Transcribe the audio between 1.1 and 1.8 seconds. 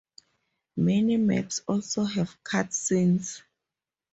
maps